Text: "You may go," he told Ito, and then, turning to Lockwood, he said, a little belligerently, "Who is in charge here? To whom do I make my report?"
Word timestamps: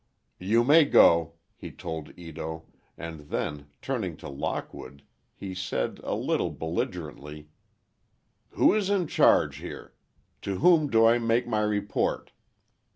"You 0.39 0.63
may 0.63 0.85
go," 0.85 1.33
he 1.55 1.69
told 1.69 2.17
Ito, 2.17 2.65
and 2.97 3.29
then, 3.29 3.67
turning 3.83 4.17
to 4.17 4.29
Lockwood, 4.29 5.03
he 5.35 5.53
said, 5.53 5.99
a 6.03 6.15
little 6.15 6.49
belligerently, 6.49 7.49
"Who 8.53 8.73
is 8.73 8.89
in 8.89 9.05
charge 9.05 9.57
here? 9.57 9.93
To 10.41 10.57
whom 10.57 10.89
do 10.89 11.05
I 11.05 11.19
make 11.19 11.45
my 11.47 11.61
report?" 11.61 12.31